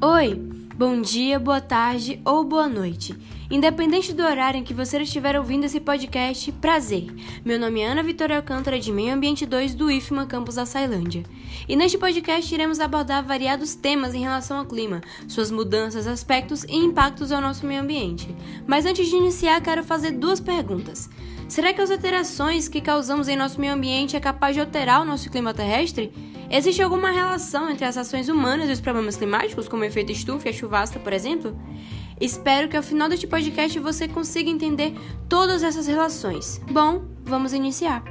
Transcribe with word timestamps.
Oi, 0.00 0.32
bom 0.76 1.02
dia, 1.02 1.40
boa 1.40 1.60
tarde 1.60 2.20
ou 2.24 2.44
boa 2.44 2.68
noite. 2.68 3.16
Independente 3.50 4.12
do 4.12 4.22
horário 4.22 4.60
em 4.60 4.62
que 4.62 4.74
você 4.74 5.00
estiver 5.00 5.34
ouvindo 5.38 5.64
esse 5.64 5.80
podcast, 5.80 6.52
prazer. 6.52 7.06
Meu 7.42 7.58
nome 7.58 7.80
é 7.80 7.86
Ana 7.86 8.02
Vitória 8.02 8.36
Alcântara, 8.36 8.78
de 8.78 8.92
Meio 8.92 9.14
Ambiente 9.14 9.46
2 9.46 9.74
do 9.74 9.90
IFMA 9.90 10.26
Campus 10.26 10.56
da 10.56 10.66
Sailândia. 10.66 11.22
E 11.66 11.74
neste 11.74 11.96
podcast 11.96 12.54
iremos 12.54 12.78
abordar 12.78 13.24
variados 13.24 13.74
temas 13.74 14.12
em 14.12 14.20
relação 14.20 14.58
ao 14.58 14.66
clima, 14.66 15.00
suas 15.26 15.50
mudanças, 15.50 16.06
aspectos 16.06 16.62
e 16.64 16.76
impactos 16.76 17.32
ao 17.32 17.40
nosso 17.40 17.64
meio 17.64 17.80
ambiente. 17.80 18.28
Mas 18.66 18.84
antes 18.84 19.08
de 19.08 19.16
iniciar, 19.16 19.62
quero 19.62 19.82
fazer 19.82 20.10
duas 20.10 20.40
perguntas. 20.40 21.08
Será 21.48 21.72
que 21.72 21.80
as 21.80 21.90
alterações 21.90 22.68
que 22.68 22.82
causamos 22.82 23.28
em 23.28 23.36
nosso 23.36 23.58
meio 23.58 23.72
ambiente 23.72 24.14
é 24.14 24.20
capaz 24.20 24.54
de 24.54 24.60
alterar 24.60 25.00
o 25.00 25.06
nosso 25.06 25.30
clima 25.30 25.54
terrestre? 25.54 26.12
Existe 26.50 26.82
alguma 26.82 27.10
relação 27.10 27.70
entre 27.70 27.86
as 27.86 27.96
ações 27.96 28.28
humanas 28.28 28.68
e 28.68 28.72
os 28.72 28.80
problemas 28.80 29.16
climáticos, 29.16 29.68
como 29.68 29.82
o 29.82 29.86
efeito 29.86 30.12
estufa 30.12 30.48
e 30.48 30.50
a 30.50 30.52
chuvasca, 30.52 30.98
por 30.98 31.14
exemplo? 31.14 31.56
Espero 32.20 32.68
que 32.68 32.76
ao 32.76 32.82
final 32.82 33.08
deste 33.08 33.26
podcast 33.26 33.78
você 33.78 34.08
consiga 34.08 34.50
entender 34.50 34.94
todas 35.28 35.62
essas 35.62 35.86
relações. 35.86 36.60
Bom, 36.70 37.04
vamos 37.24 37.52
iniciar. 37.52 38.02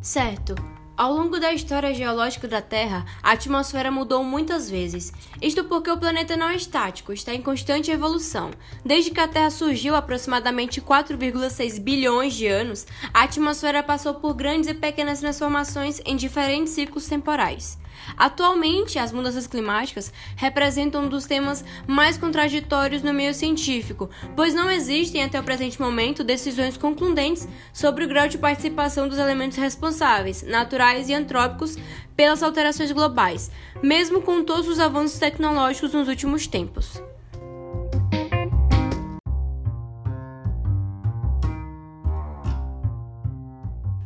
Certo. 0.00 0.54
Ao 0.98 1.12
longo 1.12 1.38
da 1.38 1.52
história 1.52 1.94
geológica 1.94 2.48
da 2.48 2.60
Terra, 2.60 3.06
a 3.22 3.30
atmosfera 3.30 3.88
mudou 3.88 4.24
muitas 4.24 4.68
vezes. 4.68 5.12
Isto 5.40 5.62
porque 5.62 5.88
o 5.88 5.96
planeta 5.96 6.36
não 6.36 6.48
é 6.48 6.56
estático, 6.56 7.12
está 7.12 7.32
em 7.32 7.40
constante 7.40 7.92
evolução. 7.92 8.50
Desde 8.84 9.12
que 9.12 9.20
a 9.20 9.28
Terra 9.28 9.50
surgiu 9.50 9.94
aproximadamente 9.94 10.80
4,6 10.80 11.78
bilhões 11.80 12.34
de 12.34 12.48
anos, 12.48 12.84
a 13.14 13.22
atmosfera 13.22 13.80
passou 13.80 14.14
por 14.14 14.34
grandes 14.34 14.68
e 14.68 14.74
pequenas 14.74 15.20
transformações 15.20 16.00
em 16.04 16.16
diferentes 16.16 16.72
ciclos 16.72 17.06
temporais. 17.06 17.78
Atualmente, 18.16 18.98
as 18.98 19.12
mudanças 19.12 19.46
climáticas 19.46 20.12
representam 20.36 21.04
um 21.04 21.08
dos 21.08 21.26
temas 21.26 21.64
mais 21.86 22.18
contraditórios 22.18 23.02
no 23.02 23.12
meio 23.12 23.34
científico, 23.34 24.08
pois 24.34 24.54
não 24.54 24.70
existem 24.70 25.22
até 25.22 25.38
o 25.38 25.44
presente 25.44 25.80
momento 25.80 26.24
decisões 26.24 26.76
concludentes 26.76 27.48
sobre 27.72 28.04
o 28.04 28.08
grau 28.08 28.28
de 28.28 28.38
participação 28.38 29.08
dos 29.08 29.18
elementos 29.18 29.58
responsáveis, 29.58 30.42
naturais 30.42 31.08
e 31.08 31.14
antrópicos, 31.14 31.76
pelas 32.16 32.42
alterações 32.42 32.90
globais, 32.90 33.50
mesmo 33.82 34.20
com 34.20 34.42
todos 34.42 34.66
os 34.66 34.80
avanços 34.80 35.18
tecnológicos 35.18 35.92
nos 35.92 36.08
últimos 36.08 36.46
tempos. 36.46 37.00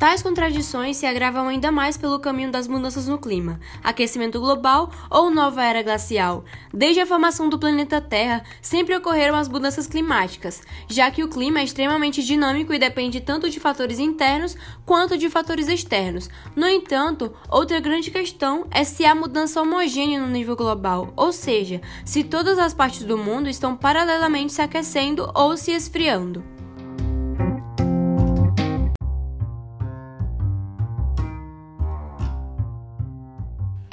Tais 0.03 0.21
contradições 0.21 0.97
se 0.97 1.07
agravam 1.07 1.47
ainda 1.47 1.71
mais 1.71 1.97
pelo 1.97 2.19
caminho 2.19 2.51
das 2.51 2.67
mudanças 2.67 3.07
no 3.07 3.19
clima, 3.19 3.61
aquecimento 3.85 4.41
global 4.41 4.91
ou 5.09 5.31
nova 5.31 5.65
era 5.65 5.81
glacial. 5.81 6.45
Desde 6.75 7.01
a 7.01 7.07
formação 7.07 7.49
do 7.49 7.57
planeta 7.57 8.01
Terra, 8.01 8.43
sempre 8.61 8.97
ocorreram 8.97 9.37
as 9.37 9.47
mudanças 9.47 9.87
climáticas, 9.87 10.61
já 10.89 11.09
que 11.09 11.23
o 11.23 11.29
clima 11.29 11.61
é 11.61 11.63
extremamente 11.63 12.21
dinâmico 12.21 12.75
e 12.75 12.81
depende 12.81 13.21
tanto 13.21 13.49
de 13.49 13.61
fatores 13.61 14.01
internos 14.01 14.57
quanto 14.85 15.17
de 15.17 15.31
fatores 15.31 15.69
externos. 15.69 16.29
No 16.57 16.67
entanto, 16.67 17.33
outra 17.49 17.79
grande 17.79 18.11
questão 18.11 18.67
é 18.73 18.83
se 18.83 19.05
há 19.05 19.15
mudança 19.15 19.63
homogênea 19.63 20.21
no 20.21 20.27
nível 20.27 20.57
global, 20.57 21.13
ou 21.15 21.31
seja, 21.31 21.81
se 22.05 22.25
todas 22.25 22.59
as 22.59 22.75
partes 22.75 23.05
do 23.05 23.17
mundo 23.17 23.49
estão 23.49 23.77
paralelamente 23.77 24.53
se 24.53 24.61
aquecendo 24.61 25.31
ou 25.33 25.57
se 25.57 25.71
esfriando. 25.71 26.52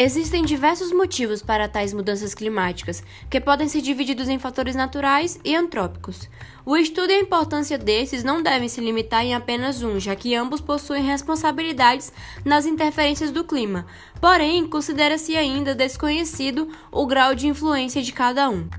Existem 0.01 0.45
diversos 0.45 0.93
motivos 0.93 1.41
para 1.41 1.67
tais 1.67 1.93
mudanças 1.93 2.33
climáticas, 2.33 3.03
que 3.29 3.41
podem 3.41 3.67
ser 3.67 3.81
divididos 3.81 4.29
em 4.29 4.39
fatores 4.39 4.73
naturais 4.73 5.37
e 5.43 5.53
antrópicos. 5.53 6.29
O 6.65 6.77
estudo 6.77 7.11
e 7.11 7.15
a 7.15 7.19
importância 7.19 7.77
desses 7.77 8.23
não 8.23 8.41
devem 8.41 8.69
se 8.69 8.79
limitar 8.79 9.25
em 9.25 9.35
apenas 9.35 9.83
um, 9.83 9.99
já 9.99 10.15
que 10.15 10.33
ambos 10.33 10.61
possuem 10.61 11.03
responsabilidades 11.03 12.13
nas 12.45 12.65
interferências 12.65 13.29
do 13.29 13.43
clima. 13.43 13.85
Porém, 14.21 14.65
considera-se 14.69 15.35
ainda 15.35 15.75
desconhecido 15.75 16.69
o 16.93 17.05
grau 17.05 17.35
de 17.35 17.47
influência 17.47 18.01
de 18.01 18.13
cada 18.13 18.49
um. 18.49 18.69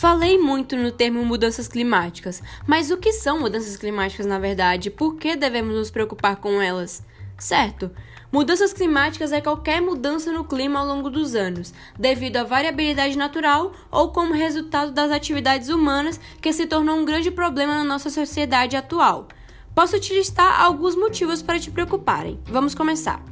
Falei 0.00 0.38
muito 0.38 0.78
no 0.78 0.90
termo 0.90 1.22
mudanças 1.26 1.68
climáticas, 1.68 2.42
mas 2.66 2.90
o 2.90 2.96
que 2.96 3.12
são 3.12 3.38
mudanças 3.38 3.76
climáticas 3.76 4.24
na 4.24 4.38
verdade? 4.38 4.88
Por 4.88 5.16
que 5.16 5.36
devemos 5.36 5.76
nos 5.76 5.90
preocupar 5.90 6.36
com 6.36 6.58
elas? 6.62 7.04
Certo, 7.38 7.90
mudanças 8.32 8.72
climáticas 8.72 9.30
é 9.30 9.42
qualquer 9.42 9.82
mudança 9.82 10.32
no 10.32 10.42
clima 10.42 10.80
ao 10.80 10.86
longo 10.86 11.10
dos 11.10 11.34
anos, 11.34 11.74
devido 11.98 12.38
à 12.38 12.44
variabilidade 12.44 13.18
natural 13.18 13.72
ou 13.90 14.08
como 14.08 14.32
resultado 14.32 14.90
das 14.90 15.10
atividades 15.10 15.68
humanas 15.68 16.18
que 16.40 16.50
se 16.50 16.66
tornou 16.66 16.96
um 16.96 17.04
grande 17.04 17.30
problema 17.30 17.74
na 17.74 17.84
nossa 17.84 18.08
sociedade 18.08 18.76
atual. 18.76 19.28
Posso 19.74 20.00
te 20.00 20.14
listar 20.14 20.62
alguns 20.62 20.96
motivos 20.96 21.42
para 21.42 21.60
te 21.60 21.70
preocuparem. 21.70 22.40
Vamos 22.46 22.74
começar. 22.74 23.22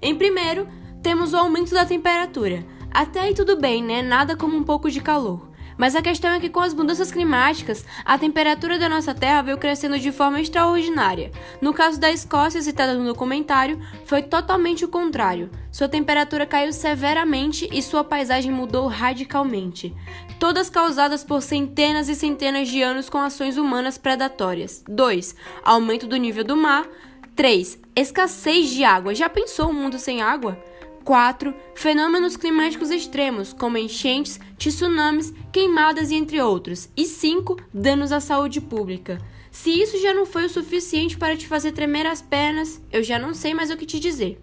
Em 0.00 0.14
primeiro, 0.14 0.66
temos 1.02 1.34
o 1.34 1.36
aumento 1.36 1.74
da 1.74 1.84
temperatura. 1.84 2.64
Até 2.90 3.20
aí 3.20 3.34
tudo 3.34 3.60
bem, 3.60 3.84
né? 3.84 4.00
Nada 4.00 4.34
como 4.34 4.56
um 4.56 4.64
pouco 4.64 4.90
de 4.90 5.02
calor. 5.02 5.54
Mas 5.76 5.94
a 5.94 6.02
questão 6.02 6.32
é 6.32 6.40
que 6.40 6.48
com 6.48 6.60
as 6.60 6.72
mudanças 6.72 7.10
climáticas, 7.10 7.84
a 8.04 8.16
temperatura 8.18 8.78
da 8.78 8.88
nossa 8.88 9.14
Terra 9.14 9.42
veio 9.42 9.58
crescendo 9.58 9.98
de 9.98 10.10
forma 10.10 10.40
extraordinária. 10.40 11.30
No 11.60 11.74
caso 11.74 12.00
da 12.00 12.10
Escócia, 12.10 12.62
citada 12.62 12.94
no 12.94 13.04
documentário, 13.04 13.80
foi 14.04 14.22
totalmente 14.22 14.84
o 14.84 14.88
contrário. 14.88 15.50
Sua 15.70 15.88
temperatura 15.88 16.46
caiu 16.46 16.72
severamente 16.72 17.68
e 17.70 17.82
sua 17.82 18.02
paisagem 18.02 18.50
mudou 18.50 18.86
radicalmente. 18.86 19.94
Todas 20.38 20.70
causadas 20.70 21.22
por 21.22 21.42
centenas 21.42 22.08
e 22.08 22.14
centenas 22.14 22.68
de 22.68 22.82
anos 22.82 23.10
com 23.10 23.18
ações 23.18 23.56
humanas 23.56 23.98
predatórias. 23.98 24.82
2. 24.88 25.34
Aumento 25.62 26.06
do 26.06 26.16
nível 26.16 26.44
do 26.44 26.56
mar. 26.56 26.86
3. 27.34 27.78
Escassez 27.94 28.70
de 28.70 28.82
água. 28.82 29.14
Já 29.14 29.28
pensou 29.28 29.68
um 29.68 29.74
mundo 29.74 29.98
sem 29.98 30.22
água? 30.22 30.58
4. 31.06 31.54
Fenômenos 31.76 32.36
climáticos 32.36 32.90
extremos, 32.90 33.52
como 33.52 33.78
enchentes, 33.78 34.40
tsunamis, 34.58 35.32
queimadas 35.52 36.10
e 36.10 36.16
entre 36.16 36.42
outros. 36.42 36.88
E 36.96 37.04
5. 37.04 37.56
Danos 37.72 38.10
à 38.10 38.18
saúde 38.18 38.60
pública. 38.60 39.20
Se 39.48 39.70
isso 39.70 40.02
já 40.02 40.12
não 40.12 40.26
foi 40.26 40.46
o 40.46 40.50
suficiente 40.50 41.16
para 41.16 41.36
te 41.36 41.46
fazer 41.46 41.70
tremer 41.70 42.06
as 42.06 42.20
pernas, 42.20 42.82
eu 42.92 43.04
já 43.04 43.20
não 43.20 43.32
sei 43.32 43.54
mais 43.54 43.70
o 43.70 43.76
que 43.76 43.86
te 43.86 44.00
dizer. 44.00 44.40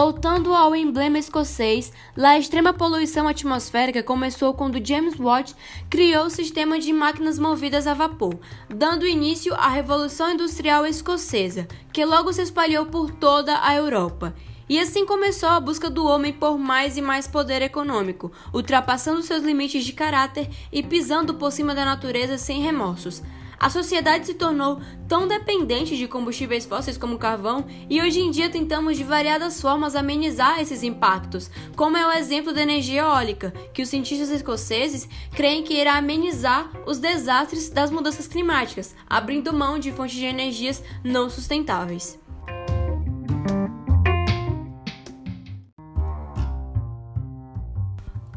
Voltando 0.00 0.54
ao 0.54 0.76
emblema 0.76 1.18
escocês, 1.18 1.92
lá 2.16 2.28
a 2.28 2.38
extrema 2.38 2.72
poluição 2.72 3.26
atmosférica 3.26 4.00
começou 4.00 4.54
quando 4.54 4.78
James 4.86 5.18
Watt 5.18 5.56
criou 5.90 6.26
o 6.26 6.30
sistema 6.30 6.78
de 6.78 6.92
máquinas 6.92 7.36
movidas 7.36 7.84
a 7.84 7.94
vapor, 7.94 8.38
dando 8.68 9.08
início 9.08 9.52
à 9.54 9.66
Revolução 9.66 10.30
Industrial 10.30 10.86
Escocesa, 10.86 11.66
que 11.92 12.04
logo 12.04 12.32
se 12.32 12.42
espalhou 12.42 12.86
por 12.86 13.10
toda 13.10 13.58
a 13.60 13.74
Europa. 13.74 14.36
E 14.68 14.78
assim 14.78 15.04
começou 15.04 15.48
a 15.48 15.58
busca 15.58 15.90
do 15.90 16.06
homem 16.06 16.32
por 16.32 16.56
mais 16.56 16.96
e 16.96 17.02
mais 17.02 17.26
poder 17.26 17.60
econômico, 17.60 18.30
ultrapassando 18.54 19.20
seus 19.22 19.42
limites 19.42 19.84
de 19.84 19.92
caráter 19.92 20.48
e 20.70 20.80
pisando 20.80 21.34
por 21.34 21.50
cima 21.50 21.74
da 21.74 21.84
natureza 21.84 22.38
sem 22.38 22.62
remorsos. 22.62 23.20
A 23.60 23.68
sociedade 23.68 24.26
se 24.26 24.34
tornou 24.34 24.80
tão 25.08 25.26
dependente 25.26 25.96
de 25.96 26.06
combustíveis 26.06 26.64
fósseis 26.64 26.96
como 26.96 27.18
carvão 27.18 27.66
e 27.90 28.00
hoje 28.00 28.20
em 28.20 28.30
dia 28.30 28.48
tentamos 28.48 28.96
de 28.96 29.02
variadas 29.02 29.60
formas 29.60 29.96
amenizar 29.96 30.60
esses 30.60 30.84
impactos, 30.84 31.50
como 31.74 31.96
é 31.96 32.06
o 32.06 32.12
exemplo 32.12 32.52
da 32.52 32.62
energia 32.62 33.00
eólica, 33.00 33.52
que 33.74 33.82
os 33.82 33.88
cientistas 33.88 34.30
escoceses 34.30 35.08
creem 35.32 35.64
que 35.64 35.74
irá 35.74 35.96
amenizar 35.96 36.70
os 36.86 36.98
desastres 36.98 37.68
das 37.68 37.90
mudanças 37.90 38.28
climáticas, 38.28 38.94
abrindo 39.08 39.52
mão 39.52 39.78
de 39.78 39.90
fontes 39.90 40.16
de 40.16 40.24
energias 40.24 40.82
não 41.02 41.28
sustentáveis. 41.28 42.18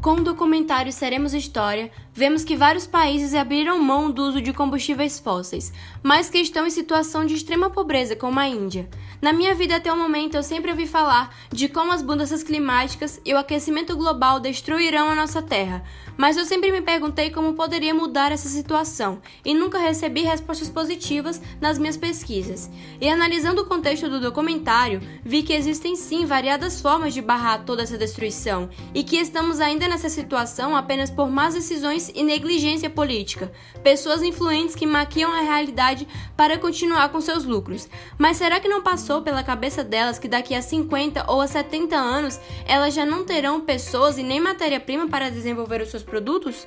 Com 0.02 0.14
o 0.14 0.24
documentário 0.24 0.92
Seremos 0.92 1.32
História, 1.32 1.88
vemos 2.14 2.44
que 2.44 2.56
vários 2.56 2.86
países 2.86 3.34
abriram 3.34 3.78
mão 3.78 4.10
do 4.10 4.22
uso 4.22 4.40
de 4.40 4.52
combustíveis 4.52 5.18
fósseis, 5.18 5.72
mas 6.02 6.28
que 6.28 6.38
estão 6.38 6.66
em 6.66 6.70
situação 6.70 7.24
de 7.24 7.34
extrema 7.34 7.70
pobreza, 7.70 8.14
como 8.14 8.38
a 8.38 8.46
Índia. 8.46 8.88
Na 9.20 9.32
minha 9.32 9.54
vida 9.54 9.76
até 9.76 9.92
o 9.92 9.96
momento, 9.96 10.36
eu 10.36 10.42
sempre 10.42 10.70
ouvi 10.70 10.86
falar 10.86 11.34
de 11.50 11.68
como 11.68 11.92
as 11.92 12.02
mudanças 12.02 12.42
climáticas 12.42 13.20
e 13.24 13.32
o 13.32 13.38
aquecimento 13.38 13.96
global 13.96 14.40
destruirão 14.40 15.08
a 15.08 15.14
nossa 15.14 15.40
Terra, 15.40 15.84
mas 16.16 16.36
eu 16.36 16.44
sempre 16.44 16.70
me 16.72 16.82
perguntei 16.82 17.30
como 17.30 17.54
poderia 17.54 17.94
mudar 17.94 18.32
essa 18.32 18.48
situação 18.48 19.22
e 19.44 19.54
nunca 19.54 19.78
recebi 19.78 20.22
respostas 20.22 20.68
positivas 20.68 21.40
nas 21.60 21.78
minhas 21.78 21.96
pesquisas. 21.96 22.68
E 23.00 23.08
analisando 23.08 23.62
o 23.62 23.66
contexto 23.66 24.08
do 24.08 24.20
documentário, 24.20 25.00
vi 25.24 25.42
que 25.42 25.52
existem 25.52 25.96
sim 25.96 26.26
variadas 26.26 26.80
formas 26.80 27.14
de 27.14 27.22
barrar 27.22 27.64
toda 27.64 27.82
essa 27.82 27.96
destruição 27.96 28.68
e 28.92 29.04
que 29.04 29.16
estamos 29.16 29.60
ainda 29.60 29.88
nessa 29.88 30.08
situação 30.08 30.76
apenas 30.76 31.10
por 31.10 31.30
más 31.30 31.54
decisões 31.54 32.01
e 32.14 32.22
negligência 32.22 32.88
política, 32.88 33.52
pessoas 33.82 34.22
influentes 34.22 34.74
que 34.74 34.86
maquiam 34.86 35.32
a 35.32 35.40
realidade 35.40 36.08
para 36.36 36.58
continuar 36.58 37.10
com 37.10 37.20
seus 37.20 37.44
lucros. 37.44 37.88
Mas 38.18 38.36
será 38.36 38.58
que 38.58 38.68
não 38.68 38.82
passou 38.82 39.22
pela 39.22 39.42
cabeça 39.42 39.84
delas 39.84 40.18
que 40.18 40.28
daqui 40.28 40.54
a 40.54 40.62
50 40.62 41.30
ou 41.30 41.40
a 41.40 41.46
70 41.46 41.96
anos 41.96 42.40
elas 42.66 42.94
já 42.94 43.04
não 43.04 43.24
terão 43.24 43.60
pessoas 43.60 44.18
e 44.18 44.22
nem 44.22 44.40
matéria-prima 44.40 45.08
para 45.08 45.30
desenvolver 45.30 45.82
os 45.82 45.90
seus 45.90 46.02
produtos? 46.02 46.66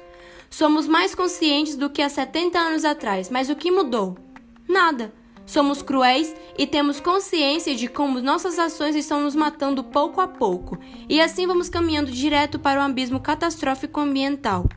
Somos 0.49 0.87
mais 0.87 1.15
conscientes 1.15 1.75
do 1.75 1.89
que 1.89 2.01
há 2.01 2.09
70 2.09 2.57
anos 2.57 2.85
atrás, 2.85 3.29
mas 3.29 3.49
o 3.49 3.55
que 3.55 3.71
mudou? 3.71 4.17
Nada. 4.67 5.13
Somos 5.45 5.83
cruéis 5.83 6.35
e 6.57 6.65
temos 6.65 6.99
consciência 6.99 7.75
de 7.75 7.87
como 7.87 8.19
nossas 8.19 8.57
ações 8.57 8.95
estão 8.95 9.21
nos 9.21 9.35
matando 9.35 9.83
pouco 9.83 10.19
a 10.19 10.27
pouco, 10.27 10.77
e 11.07 11.21
assim 11.21 11.45
vamos 11.45 11.69
caminhando 11.69 12.11
direto 12.11 12.57
para 12.57 12.79
o 12.79 12.83
abismo 12.83 13.19
catastrófico 13.19 13.99
ambiental. 13.99 14.67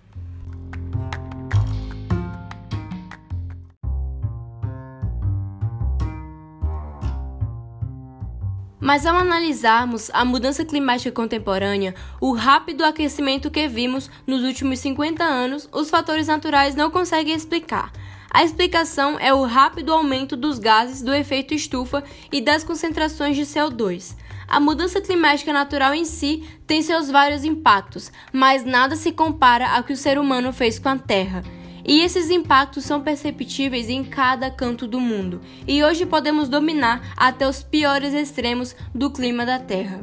Mas 8.88 9.04
ao 9.04 9.18
analisarmos 9.18 10.10
a 10.14 10.24
mudança 10.24 10.64
climática 10.64 11.12
contemporânea, 11.12 11.94
o 12.18 12.32
rápido 12.32 12.82
aquecimento 12.82 13.50
que 13.50 13.68
vimos 13.68 14.10
nos 14.26 14.42
últimos 14.42 14.78
50 14.78 15.22
anos, 15.22 15.68
os 15.74 15.90
fatores 15.90 16.26
naturais 16.26 16.74
não 16.74 16.90
conseguem 16.90 17.34
explicar. 17.34 17.92
A 18.30 18.42
explicação 18.42 19.18
é 19.20 19.30
o 19.30 19.44
rápido 19.44 19.92
aumento 19.92 20.34
dos 20.34 20.58
gases 20.58 21.02
do 21.02 21.12
efeito 21.12 21.52
estufa 21.52 22.02
e 22.32 22.40
das 22.40 22.64
concentrações 22.64 23.36
de 23.36 23.42
CO2. 23.42 24.16
A 24.48 24.58
mudança 24.58 25.02
climática 25.02 25.52
natural 25.52 25.92
em 25.92 26.06
si 26.06 26.48
tem 26.66 26.80
seus 26.80 27.10
vários 27.10 27.44
impactos, 27.44 28.10
mas 28.32 28.64
nada 28.64 28.96
se 28.96 29.12
compara 29.12 29.68
ao 29.68 29.84
que 29.84 29.92
o 29.92 29.98
ser 29.98 30.18
humano 30.18 30.50
fez 30.50 30.78
com 30.78 30.88
a 30.88 30.96
Terra. 30.96 31.42
E 31.84 32.00
esses 32.00 32.30
impactos 32.30 32.84
são 32.84 33.00
perceptíveis 33.00 33.88
em 33.88 34.04
cada 34.04 34.50
canto 34.50 34.86
do 34.86 35.00
mundo, 35.00 35.40
e 35.66 35.82
hoje 35.82 36.04
podemos 36.04 36.48
dominar 36.48 37.12
até 37.16 37.48
os 37.48 37.62
piores 37.62 38.12
extremos 38.12 38.74
do 38.94 39.10
clima 39.10 39.46
da 39.46 39.58
Terra. 39.58 40.00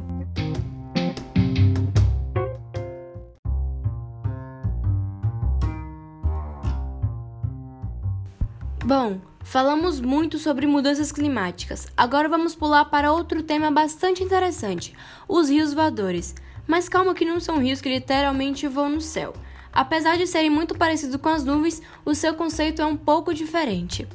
Bom, 8.84 9.20
falamos 9.42 10.00
muito 10.00 10.38
sobre 10.38 10.64
mudanças 10.64 11.10
climáticas. 11.10 11.88
Agora 11.96 12.28
vamos 12.28 12.54
pular 12.54 12.84
para 12.84 13.12
outro 13.12 13.42
tema 13.42 13.68
bastante 13.68 14.22
interessante: 14.22 14.94
os 15.26 15.48
rios 15.48 15.74
voadores. 15.74 16.36
Mas 16.68 16.88
calma 16.88 17.14
que 17.14 17.24
não 17.24 17.38
são 17.38 17.58
rios 17.58 17.80
que 17.80 17.88
literalmente 17.88 18.66
voam 18.66 18.90
no 18.90 19.00
céu. 19.00 19.34
Apesar 19.76 20.16
de 20.16 20.26
serem 20.26 20.48
muito 20.48 20.74
parecidos 20.74 21.20
com 21.20 21.28
as 21.28 21.44
nuvens, 21.44 21.82
o 22.02 22.14
seu 22.14 22.32
conceito 22.32 22.80
é 22.80 22.86
um 22.86 22.96
pouco 22.96 23.34
diferente. 23.34 24.08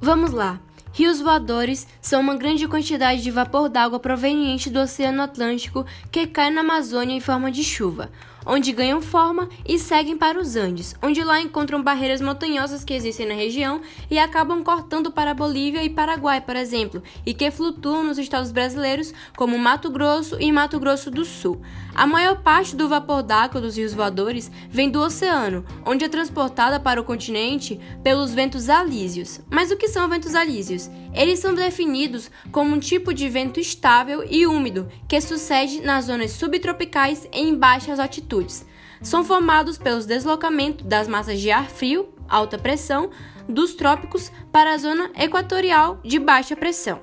Vamos 0.00 0.30
lá. 0.30 0.58
Rios 0.94 1.20
voadores 1.20 1.86
são 2.00 2.22
uma 2.22 2.36
grande 2.36 2.66
quantidade 2.66 3.22
de 3.22 3.30
vapor 3.30 3.68
d'água 3.68 4.00
proveniente 4.00 4.70
do 4.70 4.80
Oceano 4.80 5.20
Atlântico 5.20 5.84
que 6.10 6.26
cai 6.26 6.50
na 6.50 6.62
Amazônia 6.62 7.14
em 7.14 7.20
forma 7.20 7.52
de 7.52 7.62
chuva 7.62 8.10
onde 8.46 8.72
ganham 8.72 9.00
forma 9.00 9.48
e 9.66 9.78
seguem 9.78 10.16
para 10.16 10.38
os 10.38 10.56
Andes, 10.56 10.94
onde 11.02 11.22
lá 11.22 11.40
encontram 11.40 11.82
barreiras 11.82 12.20
montanhosas 12.20 12.84
que 12.84 12.94
existem 12.94 13.26
na 13.26 13.34
região 13.34 13.80
e 14.10 14.18
acabam 14.18 14.62
cortando 14.62 15.10
para 15.10 15.34
Bolívia 15.34 15.82
e 15.82 15.90
Paraguai, 15.90 16.40
por 16.40 16.56
exemplo, 16.56 17.02
e 17.24 17.34
que 17.34 17.50
flutuam 17.50 18.04
nos 18.04 18.18
estados 18.18 18.52
brasileiros 18.52 19.12
como 19.36 19.58
Mato 19.58 19.90
Grosso 19.90 20.36
e 20.40 20.50
Mato 20.52 20.78
Grosso 20.78 21.10
do 21.10 21.24
Sul. 21.24 21.60
A 21.94 22.06
maior 22.06 22.42
parte 22.42 22.74
do 22.74 22.88
vapor 22.88 23.22
d'água 23.22 23.60
dos 23.60 23.76
rios 23.76 23.92
voadores 23.92 24.50
vem 24.70 24.90
do 24.90 25.00
oceano, 25.00 25.64
onde 25.84 26.04
é 26.04 26.08
transportada 26.08 26.80
para 26.80 27.00
o 27.00 27.04
continente 27.04 27.78
pelos 28.02 28.32
ventos 28.32 28.70
alísios. 28.70 29.40
Mas 29.50 29.70
o 29.70 29.76
que 29.76 29.88
são 29.88 30.08
ventos 30.08 30.34
alísios? 30.34 30.90
Eles 31.14 31.40
são 31.40 31.54
definidos 31.54 32.30
como 32.50 32.74
um 32.74 32.80
tipo 32.80 33.12
de 33.12 33.28
vento 33.28 33.60
estável 33.60 34.24
e 34.28 34.46
úmido 34.46 34.88
que 35.06 35.20
sucede 35.20 35.80
nas 35.80 36.06
zonas 36.06 36.32
subtropicais 36.32 37.28
em 37.32 37.54
baixas 37.54 38.00
altitudes. 38.00 38.66
São 39.02 39.24
formados 39.24 39.76
pelos 39.76 40.06
deslocamentos 40.06 40.86
das 40.86 41.08
massas 41.08 41.40
de 41.40 41.50
ar 41.50 41.68
frio, 41.68 42.08
alta 42.28 42.56
pressão, 42.56 43.10
dos 43.48 43.74
trópicos 43.74 44.30
para 44.50 44.72
a 44.72 44.78
zona 44.78 45.10
equatorial 45.16 46.00
de 46.04 46.18
baixa 46.18 46.56
pressão. 46.56 47.00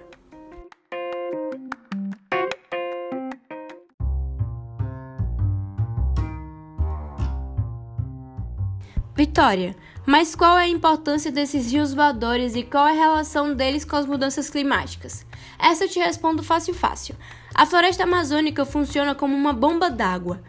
Vitória, 9.15 9.75
mas 10.09 10.33
qual 10.33 10.57
é 10.57 10.63
a 10.63 10.67
importância 10.67 11.31
desses 11.31 11.71
rios 11.71 11.93
voadores 11.93 12.55
e 12.55 12.63
qual 12.63 12.87
é 12.87 12.93
a 12.93 12.99
relação 12.99 13.53
deles 13.53 13.85
com 13.85 13.95
as 13.95 14.07
mudanças 14.07 14.49
climáticas? 14.49 15.23
Essa 15.59 15.83
eu 15.83 15.87
te 15.87 15.99
respondo 15.99 16.41
fácil 16.41 16.73
fácil. 16.73 17.15
A 17.53 17.63
floresta 17.63 18.05
amazônica 18.05 18.65
funciona 18.65 19.13
como 19.13 19.35
uma 19.35 19.53
bomba 19.53 19.87
d'água. 19.87 20.41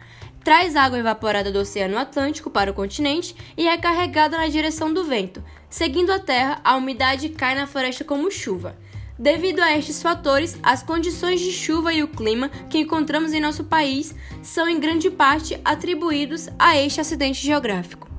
Traz 0.43 0.75
água 0.75 0.97
evaporada 0.97 1.51
do 1.51 1.59
Oceano 1.59 1.99
Atlântico 1.99 2.49
para 2.49 2.71
o 2.71 2.73
continente 2.73 3.35
e 3.55 3.67
é 3.67 3.77
carregada 3.77 4.35
na 4.35 4.47
direção 4.47 4.91
do 4.91 5.03
vento. 5.03 5.43
Seguindo 5.69 6.09
a 6.09 6.17
terra, 6.17 6.59
a 6.63 6.75
umidade 6.75 7.29
cai 7.29 7.53
na 7.53 7.67
floresta 7.67 8.03
como 8.03 8.31
chuva. 8.31 8.75
Devido 9.19 9.59
a 9.59 9.77
estes 9.77 10.01
fatores, 10.01 10.57
as 10.63 10.81
condições 10.81 11.39
de 11.39 11.51
chuva 11.51 11.93
e 11.93 12.01
o 12.01 12.07
clima 12.07 12.49
que 12.67 12.79
encontramos 12.79 13.31
em 13.31 13.39
nosso 13.39 13.65
país 13.65 14.15
são 14.41 14.67
em 14.67 14.79
grande 14.79 15.11
parte 15.11 15.61
atribuídos 15.63 16.49
a 16.57 16.75
este 16.75 16.99
acidente 16.99 17.45
geográfico. 17.45 18.10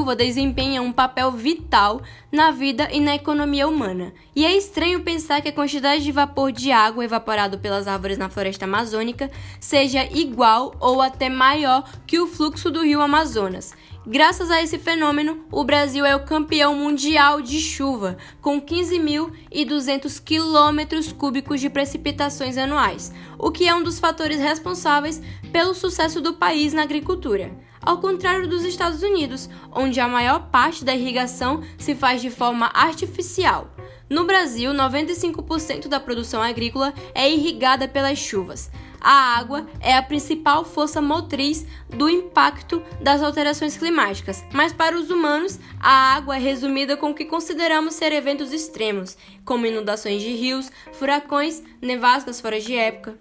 Chuva 0.00 0.16
desempenha 0.16 0.80
um 0.80 0.90
papel 0.90 1.30
vital 1.30 2.00
na 2.32 2.50
vida 2.50 2.88
e 2.90 3.00
na 3.00 3.14
economia 3.14 3.68
humana. 3.68 4.14
E 4.34 4.46
é 4.46 4.56
estranho 4.56 5.02
pensar 5.02 5.42
que 5.42 5.50
a 5.50 5.52
quantidade 5.52 6.02
de 6.02 6.10
vapor 6.10 6.50
de 6.50 6.72
água 6.72 7.04
evaporado 7.04 7.58
pelas 7.58 7.86
árvores 7.86 8.16
na 8.16 8.30
floresta 8.30 8.64
amazônica 8.64 9.30
seja 9.60 10.02
igual 10.10 10.74
ou 10.80 11.02
até 11.02 11.28
maior 11.28 11.84
que 12.06 12.18
o 12.18 12.26
fluxo 12.26 12.70
do 12.70 12.82
rio 12.82 13.02
Amazonas. 13.02 13.74
Graças 14.06 14.50
a 14.50 14.62
esse 14.62 14.78
fenômeno, 14.78 15.44
o 15.52 15.64
Brasil 15.64 16.06
é 16.06 16.16
o 16.16 16.24
campeão 16.24 16.74
mundial 16.74 17.42
de 17.42 17.60
chuva, 17.60 18.16
com 18.40 18.58
15.200 18.58 20.18
quilômetros 20.24 21.12
cúbicos 21.12 21.60
de 21.60 21.68
precipitações 21.68 22.56
anuais, 22.56 23.12
o 23.38 23.50
que 23.50 23.68
é 23.68 23.74
um 23.74 23.82
dos 23.82 24.00
fatores 24.00 24.40
responsáveis 24.40 25.20
pelo 25.52 25.74
sucesso 25.74 26.22
do 26.22 26.32
país 26.32 26.72
na 26.72 26.84
agricultura 26.84 27.68
ao 27.82 27.98
contrário 27.98 28.48
dos 28.48 28.64
Estados 28.64 29.02
Unidos, 29.02 29.48
onde 29.72 30.00
a 30.00 30.08
maior 30.08 30.50
parte 30.50 30.84
da 30.84 30.94
irrigação 30.94 31.62
se 31.78 31.94
faz 31.94 32.20
de 32.20 32.30
forma 32.30 32.70
artificial. 32.74 33.74
No 34.08 34.24
Brasil, 34.24 34.72
95% 34.72 35.86
da 35.86 36.00
produção 36.00 36.42
agrícola 36.42 36.92
é 37.14 37.30
irrigada 37.30 37.86
pelas 37.86 38.18
chuvas. 38.18 38.70
A 39.00 39.38
água 39.38 39.66
é 39.80 39.96
a 39.96 40.02
principal 40.02 40.64
força 40.64 41.00
motriz 41.00 41.66
do 41.88 42.08
impacto 42.08 42.82
das 43.00 43.22
alterações 43.22 43.76
climáticas, 43.76 44.44
mas 44.52 44.72
para 44.72 44.96
os 44.96 45.10
humanos, 45.10 45.58
a 45.78 46.14
água 46.16 46.36
é 46.36 46.38
resumida 46.38 46.96
com 46.96 47.10
o 47.10 47.14
que 47.14 47.24
consideramos 47.24 47.94
ser 47.94 48.12
eventos 48.12 48.52
extremos, 48.52 49.16
como 49.44 49.64
inundações 49.64 50.20
de 50.20 50.34
rios, 50.34 50.70
furacões, 50.92 51.62
nevascas 51.80 52.40
fora 52.40 52.60
de 52.60 52.74
época. 52.74 53.18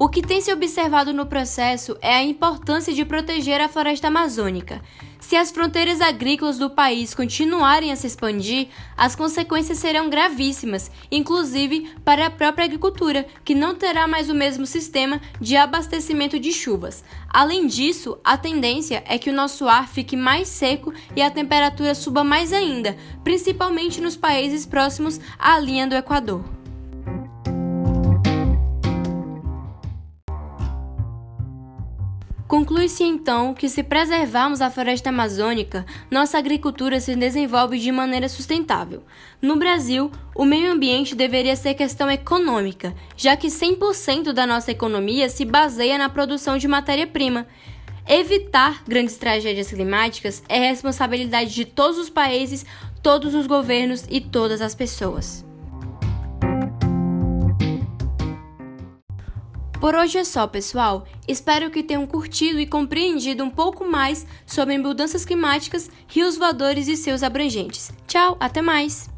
O 0.00 0.08
que 0.08 0.22
tem 0.22 0.40
se 0.40 0.52
observado 0.52 1.12
no 1.12 1.26
processo 1.26 1.98
é 2.00 2.14
a 2.14 2.22
importância 2.22 2.94
de 2.94 3.04
proteger 3.04 3.60
a 3.60 3.68
floresta 3.68 4.06
amazônica. 4.06 4.80
Se 5.18 5.34
as 5.34 5.50
fronteiras 5.50 6.00
agrícolas 6.00 6.56
do 6.56 6.70
país 6.70 7.12
continuarem 7.16 7.90
a 7.90 7.96
se 7.96 8.06
expandir, 8.06 8.68
as 8.96 9.16
consequências 9.16 9.78
serão 9.78 10.08
gravíssimas, 10.08 10.88
inclusive 11.10 11.90
para 12.04 12.26
a 12.26 12.30
própria 12.30 12.66
agricultura, 12.66 13.26
que 13.44 13.56
não 13.56 13.74
terá 13.74 14.06
mais 14.06 14.30
o 14.30 14.34
mesmo 14.34 14.64
sistema 14.66 15.20
de 15.40 15.56
abastecimento 15.56 16.38
de 16.38 16.52
chuvas. 16.52 17.02
Além 17.28 17.66
disso, 17.66 18.18
a 18.22 18.38
tendência 18.38 19.02
é 19.04 19.18
que 19.18 19.30
o 19.30 19.34
nosso 19.34 19.66
ar 19.68 19.88
fique 19.88 20.16
mais 20.16 20.46
seco 20.46 20.94
e 21.16 21.20
a 21.20 21.28
temperatura 21.28 21.92
suba 21.92 22.22
mais 22.22 22.52
ainda, 22.52 22.96
principalmente 23.24 24.00
nos 24.00 24.16
países 24.16 24.64
próximos 24.64 25.20
à 25.36 25.58
linha 25.58 25.88
do 25.88 25.96
Equador. 25.96 26.57
Conclui-se 32.48 33.04
então 33.04 33.52
que, 33.52 33.68
se 33.68 33.82
preservarmos 33.82 34.62
a 34.62 34.70
floresta 34.70 35.10
amazônica, 35.10 35.84
nossa 36.10 36.38
agricultura 36.38 36.98
se 36.98 37.14
desenvolve 37.14 37.78
de 37.78 37.92
maneira 37.92 38.26
sustentável. 38.26 39.02
No 39.40 39.56
Brasil, 39.56 40.10
o 40.34 40.46
meio 40.46 40.72
ambiente 40.72 41.14
deveria 41.14 41.54
ser 41.54 41.74
questão 41.74 42.10
econômica, 42.10 42.94
já 43.18 43.36
que 43.36 43.48
100% 43.48 44.32
da 44.32 44.46
nossa 44.46 44.70
economia 44.70 45.28
se 45.28 45.44
baseia 45.44 45.98
na 45.98 46.08
produção 46.08 46.56
de 46.56 46.66
matéria-prima. 46.66 47.46
Evitar 48.08 48.82
grandes 48.88 49.18
tragédias 49.18 49.68
climáticas 49.68 50.42
é 50.48 50.70
responsabilidade 50.70 51.54
de 51.54 51.66
todos 51.66 51.98
os 51.98 52.08
países, 52.08 52.64
todos 53.02 53.34
os 53.34 53.46
governos 53.46 54.06
e 54.08 54.22
todas 54.22 54.62
as 54.62 54.74
pessoas. 54.74 55.47
Por 59.80 59.94
hoje 59.94 60.18
é 60.18 60.24
só, 60.24 60.46
pessoal. 60.46 61.06
Espero 61.26 61.70
que 61.70 61.84
tenham 61.84 62.04
curtido 62.06 62.58
e 62.58 62.66
compreendido 62.66 63.44
um 63.44 63.50
pouco 63.50 63.84
mais 63.84 64.26
sobre 64.44 64.76
mudanças 64.76 65.24
climáticas, 65.24 65.88
rios 66.08 66.36
voadores 66.36 66.88
e 66.88 66.96
seus 66.96 67.22
abrangentes. 67.22 67.92
Tchau, 68.06 68.36
até 68.40 68.60
mais! 68.60 69.17